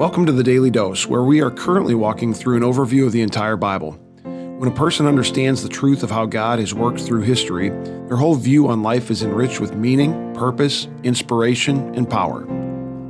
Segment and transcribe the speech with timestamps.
[0.00, 3.20] Welcome to the Daily Dose, where we are currently walking through an overview of the
[3.20, 3.92] entire Bible.
[4.22, 8.34] When a person understands the truth of how God has worked through history, their whole
[8.34, 12.46] view on life is enriched with meaning, purpose, inspiration, and power.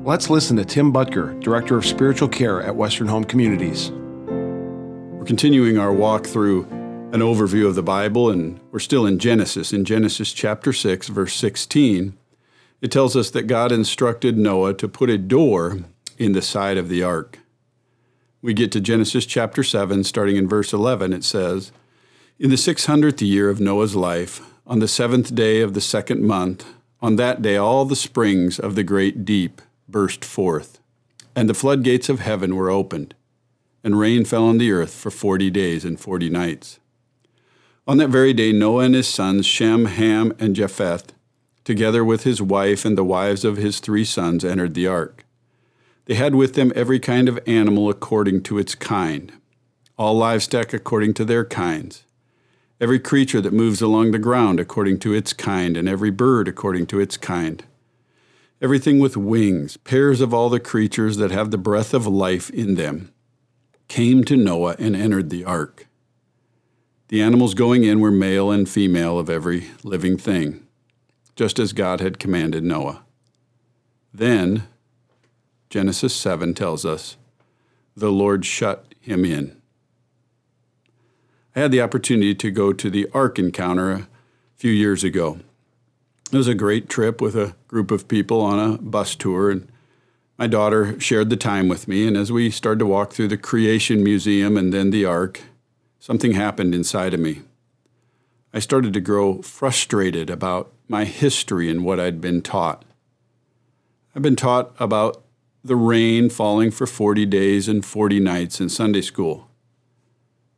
[0.02, 3.92] Let's listen to Tim Boettger, Director of Spiritual Care at Western Home Communities.
[3.92, 6.64] We're continuing our walk through
[7.12, 9.72] an overview of the Bible, and we're still in Genesis.
[9.72, 12.18] In Genesis chapter 6, verse 16,
[12.80, 15.84] it tells us that God instructed Noah to put a door
[16.20, 17.38] in the side of the ark.
[18.42, 21.14] We get to Genesis chapter 7, starting in verse 11.
[21.14, 21.72] It says,
[22.38, 26.66] In the 600th year of Noah's life, on the seventh day of the second month,
[27.00, 30.78] on that day all the springs of the great deep burst forth,
[31.34, 33.14] and the floodgates of heaven were opened,
[33.82, 36.80] and rain fell on the earth for forty days and forty nights.
[37.88, 41.14] On that very day, Noah and his sons, Shem, Ham, and Japheth,
[41.64, 45.24] together with his wife and the wives of his three sons, entered the ark.
[46.10, 49.32] They had with them every kind of animal according to its kind,
[49.96, 52.02] all livestock according to their kinds,
[52.80, 56.86] every creature that moves along the ground according to its kind, and every bird according
[56.86, 57.62] to its kind.
[58.60, 62.74] Everything with wings, pairs of all the creatures that have the breath of life in
[62.74, 63.12] them,
[63.86, 65.86] came to Noah and entered the ark.
[67.06, 70.66] The animals going in were male and female of every living thing,
[71.36, 73.04] just as God had commanded Noah.
[74.12, 74.64] Then
[75.70, 77.16] Genesis 7 tells us,
[77.96, 79.56] the Lord shut him in.
[81.54, 84.08] I had the opportunity to go to the Ark encounter a
[84.56, 85.38] few years ago.
[86.32, 89.70] It was a great trip with a group of people on a bus tour, and
[90.38, 92.06] my daughter shared the time with me.
[92.06, 95.40] And as we started to walk through the Creation Museum and then the Ark,
[96.00, 97.42] something happened inside of me.
[98.52, 102.84] I started to grow frustrated about my history and what I'd been taught.
[104.16, 105.22] I've been taught about
[105.62, 109.48] the rain falling for 40 days and 40 nights in Sunday school.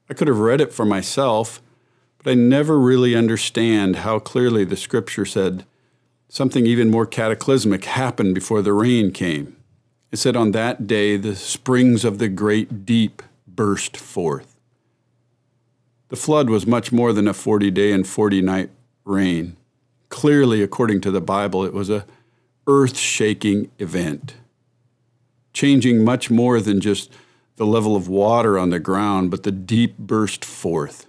[0.08, 1.60] I could have read it for myself,
[2.18, 5.64] but I never really understand how clearly the scripture said
[6.28, 9.56] something even more cataclysmic happened before the rain came.
[10.10, 14.56] It said, On that day the springs of the great deep burst forth.
[16.10, 18.70] The flood was much more than a 40 day and 40 night
[19.04, 19.56] rain.
[20.10, 22.04] Clearly, according to the Bible, it was a
[22.66, 24.34] earth shaking event
[25.52, 27.12] changing much more than just
[27.56, 31.06] the level of water on the ground, but the deep burst forth.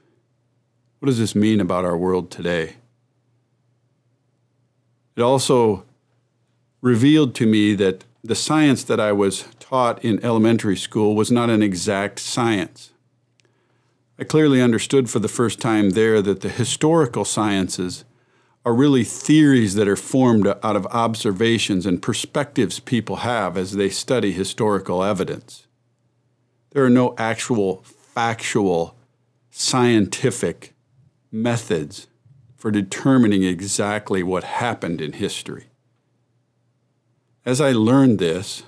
[1.00, 2.76] What does this mean about our world today?
[5.16, 5.86] It also
[6.82, 11.50] revealed to me that the science that I was taught in elementary school was not
[11.50, 12.92] an exact science.
[14.18, 18.06] I clearly understood for the first time there that the historical sciences
[18.66, 23.90] are really theories that are formed out of observations and perspectives people have as they
[23.90, 25.68] study historical evidence.
[26.72, 28.96] There are no actual factual
[29.52, 30.73] scientific
[31.31, 32.07] methods
[32.56, 35.66] for determining exactly what happened in history.
[37.46, 38.63] As I learned this,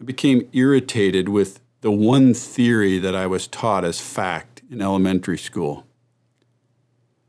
[0.00, 5.36] I became irritated with the one theory that I was taught as fact in elementary
[5.36, 5.86] school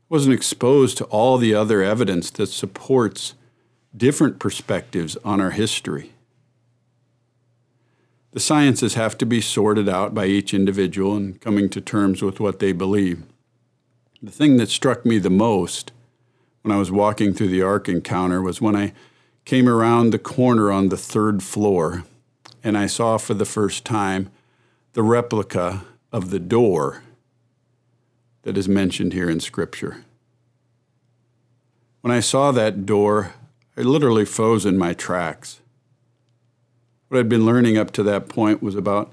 [0.08, 3.34] wasn't exposed to all the other evidence that supports
[3.96, 6.12] different perspectives on our history.
[8.32, 12.40] The sciences have to be sorted out by each individual and coming to terms with
[12.40, 13.22] what they believe.
[14.20, 15.92] The thing that struck me the most
[16.62, 18.92] when I was walking through the Ark encounter was when I
[19.44, 22.04] came around the corner on the third floor
[22.64, 24.30] and I saw for the first time
[24.94, 27.03] the replica of the door
[28.44, 30.04] that is mentioned here in Scripture.
[32.02, 33.34] When I saw that door,
[33.76, 35.60] I literally froze in my tracks.
[37.08, 39.12] What I'd been learning up to that point was about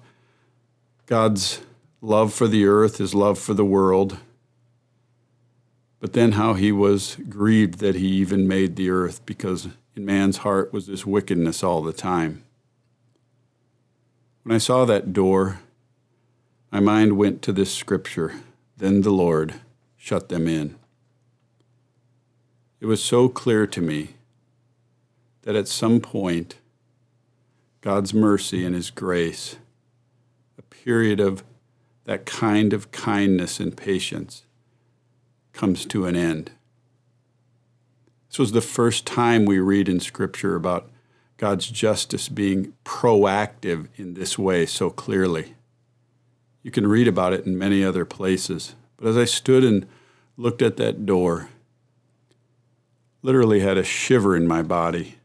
[1.06, 1.62] God's
[2.02, 4.18] love for the earth, his love for the world,
[6.02, 10.38] but then how he was grieved that he even made the earth because in man's
[10.38, 12.44] heart was this wickedness all the time.
[14.44, 15.62] When I saw that door,
[16.72, 18.34] my mind went to this scripture
[18.82, 19.54] then the Lord
[19.96, 20.76] shut them in.
[22.80, 24.16] It was so clear to me
[25.44, 26.56] that at some point,
[27.82, 29.58] God's mercy and His grace,
[30.58, 31.44] a period of
[32.06, 34.46] that kind of kindness and patience,
[35.54, 36.50] comes to an end.
[38.30, 40.90] This was the first time we read in Scripture about
[41.38, 45.54] God's justice being proactive in this way so clearly.
[46.64, 48.76] You can read about it in many other places.
[48.98, 49.88] But as I stood and
[50.38, 51.50] looked at that door,
[53.22, 55.16] literally had a shiver in my body.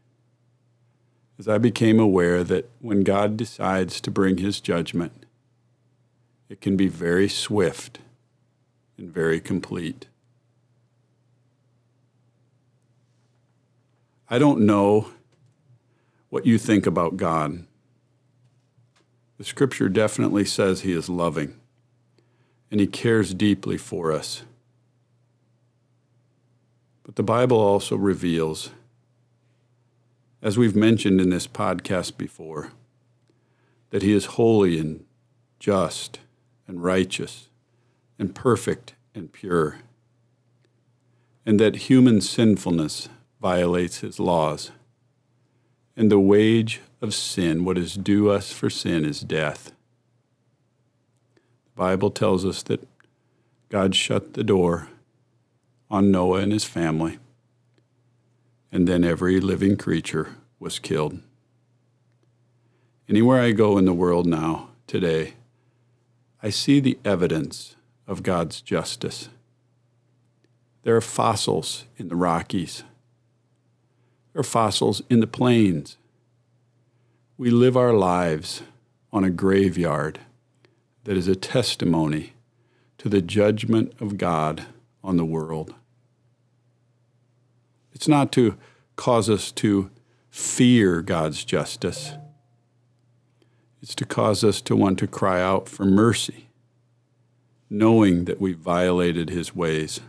[1.39, 5.27] as I became aware that when God decides to bring his judgment,
[6.49, 7.99] it can be very swift
[8.97, 10.07] and very complete.
[14.27, 15.11] I don't know
[16.29, 17.66] what you think about God.
[19.37, 21.55] The scripture definitely says he is loving
[22.71, 24.43] and he cares deeply for us.
[27.03, 28.71] But the Bible also reveals,
[30.41, 32.71] as we've mentioned in this podcast before,
[33.91, 35.05] that he is holy and
[35.59, 36.19] just
[36.67, 37.47] and righteous
[38.19, 39.79] and perfect and pure,
[41.45, 43.07] and that human sinfulness
[43.41, 44.71] violates his laws.
[45.97, 49.71] And the wage of sin, what is due us for sin, is death.
[51.35, 52.87] The Bible tells us that
[53.69, 54.89] God shut the door
[55.89, 57.17] on Noah and his family,
[58.71, 61.19] and then every living creature was killed.
[63.09, 65.33] Anywhere I go in the world now, today,
[66.43, 69.29] I see the evidence of God's justice.
[70.83, 72.83] There are fossils in the Rockies.
[74.43, 75.97] Fossils in the plains.
[77.37, 78.63] We live our lives
[79.11, 80.19] on a graveyard
[81.03, 82.33] that is a testimony
[82.97, 84.65] to the judgment of God
[85.03, 85.73] on the world.
[87.93, 88.57] It's not to
[88.95, 89.89] cause us to
[90.29, 92.13] fear God's justice.
[93.81, 96.49] It's to cause us to want to cry out for mercy,
[97.69, 100.01] knowing that we violated his ways.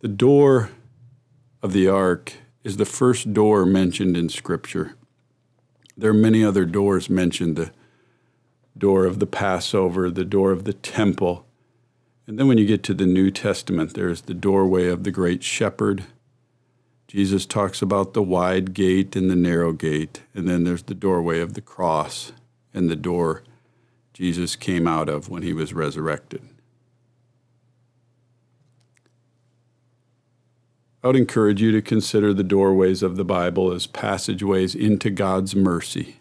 [0.00, 0.70] The door
[1.62, 2.34] of the ark
[2.64, 4.96] is the first door mentioned in Scripture.
[5.96, 7.70] There are many other doors mentioned the
[8.76, 11.46] door of the Passover, the door of the temple.
[12.26, 15.44] And then when you get to the New Testament, there's the doorway of the great
[15.44, 16.04] shepherd,
[17.14, 21.38] Jesus talks about the wide gate and the narrow gate, and then there's the doorway
[21.38, 22.32] of the cross
[22.74, 23.44] and the door
[24.12, 26.42] Jesus came out of when he was resurrected.
[31.04, 35.54] I would encourage you to consider the doorways of the Bible as passageways into God's
[35.54, 36.16] mercy.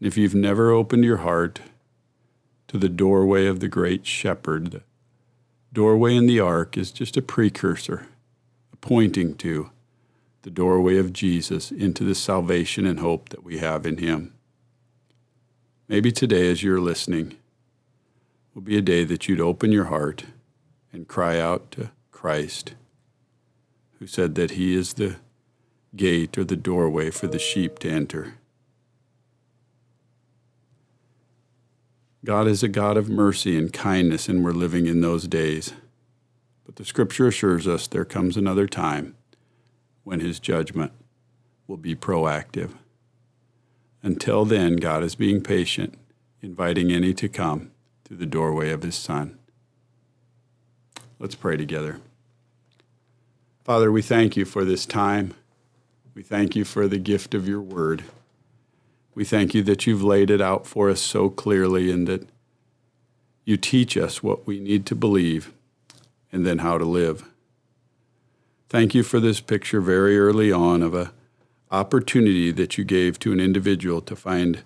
[0.00, 1.60] If you've never opened your heart
[2.66, 4.82] to the doorway of the great shepherd, the
[5.72, 8.08] doorway in the ark is just a precursor
[8.80, 9.70] pointing to
[10.42, 14.34] the doorway of Jesus into the salvation and hope that we have in Him.
[15.86, 17.36] Maybe today, as you're listening,
[18.54, 20.24] will be a day that you'd open your heart
[20.92, 22.74] and cry out to Christ,
[24.00, 25.16] who said that He is the
[25.94, 28.34] gate or the doorway for the sheep to enter.
[32.24, 35.74] God is a God of mercy and kindness, and we're living in those days.
[36.64, 39.14] But the scripture assures us there comes another time
[40.04, 40.92] when his judgment
[41.66, 42.72] will be proactive.
[44.02, 45.94] Until then, God is being patient,
[46.42, 47.70] inviting any to come
[48.04, 49.38] through the doorway of his Son.
[51.18, 52.00] Let's pray together.
[53.62, 55.34] Father, we thank you for this time.
[56.14, 58.04] We thank you for the gift of your word.
[59.14, 62.26] We thank you that you've laid it out for us so clearly and that
[63.44, 65.52] you teach us what we need to believe
[66.32, 67.28] and then how to live.
[68.70, 71.12] Thank you for this picture very early on of a
[71.70, 74.62] opportunity that you gave to an individual to find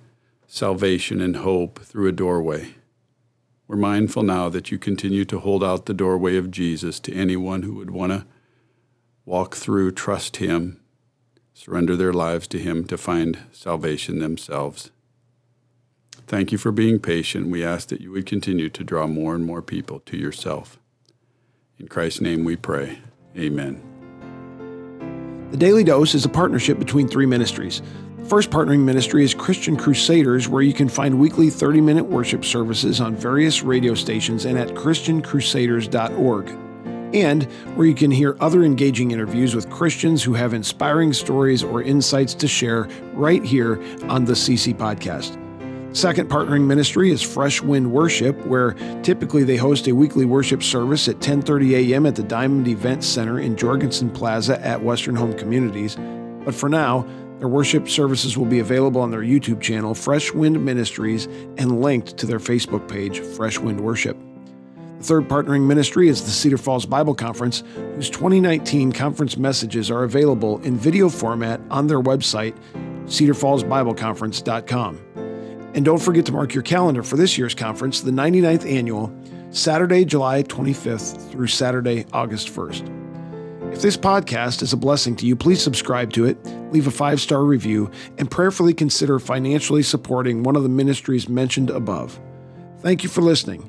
[0.46, 2.74] salvation and hope through a doorway.
[3.66, 7.62] We're mindful now that you continue to hold out the doorway of Jesus to anyone
[7.62, 8.26] who would want to
[9.24, 10.80] walk through, trust Him,
[11.52, 14.90] surrender their lives to Him to find salvation themselves.
[16.26, 17.48] Thank you for being patient.
[17.48, 20.78] We ask that you would continue to draw more and more people to yourself.
[21.78, 22.98] In Christ's name we pray.
[23.36, 23.82] Amen.
[25.50, 27.82] The Daily Dose is a partnership between three ministries.
[28.18, 32.44] The first partnering ministry is Christian Crusaders, where you can find weekly 30 minute worship
[32.44, 36.63] services on various radio stations and at ChristianCrusaders.org.
[37.14, 37.44] And
[37.76, 42.34] where you can hear other engaging interviews with Christians who have inspiring stories or insights
[42.34, 45.40] to share right here on the CC Podcast.
[45.96, 48.72] Second partnering ministry is Fresh Wind Worship, where
[49.04, 52.04] typically they host a weekly worship service at 10:30 a.m.
[52.04, 55.96] at the Diamond Event Center in Jorgensen Plaza at Western Home Communities.
[56.44, 57.06] But for now,
[57.38, 61.26] their worship services will be available on their YouTube channel, Fresh Wind Ministries,
[61.58, 64.16] and linked to their Facebook page, Fresh Wind Worship.
[64.98, 67.62] The third partnering ministry is the Cedar Falls Bible Conference,
[67.94, 72.56] whose 2019 conference messages are available in video format on their website,
[73.06, 75.00] cedarfallsbibleconference.com.
[75.74, 79.12] And don't forget to mark your calendar for this year's conference, the 99th annual,
[79.50, 83.04] Saturday, July 25th through Saturday, August 1st.
[83.72, 86.38] If this podcast is a blessing to you, please subscribe to it,
[86.72, 91.70] leave a five star review, and prayerfully consider financially supporting one of the ministries mentioned
[91.70, 92.20] above.
[92.78, 93.68] Thank you for listening,